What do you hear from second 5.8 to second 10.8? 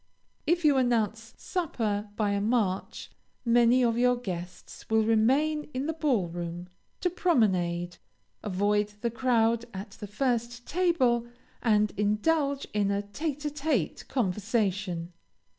the ball room, to promenade, avoid the crowd at the first